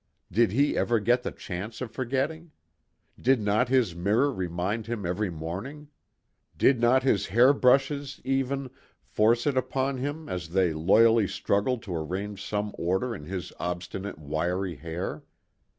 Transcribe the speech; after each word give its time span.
Did 0.31 0.51
he 0.53 0.75
ever 0.75 0.99
get 0.99 1.21
the 1.21 1.29
chance 1.31 1.79
of 1.79 1.91
forgetting? 1.91 2.49
Did 3.19 3.39
not 3.39 3.69
his 3.69 3.93
mirror 3.93 4.33
remind 4.33 4.87
him 4.87 5.05
every 5.05 5.29
morning? 5.29 5.89
Did 6.57 6.79
not 6.79 7.03
his 7.03 7.27
hair 7.27 7.53
brushes, 7.53 8.19
even, 8.23 8.71
force 9.03 9.45
it 9.45 9.55
upon 9.57 9.97
him 9.99 10.27
as 10.27 10.49
they 10.49 10.73
loyally 10.73 11.27
struggled 11.27 11.83
to 11.83 11.95
arrange 11.95 12.43
some 12.43 12.73
order 12.79 13.13
in 13.13 13.25
his 13.25 13.53
obstinate 13.59 14.17
wiry 14.17 14.73
hair? 14.77 15.21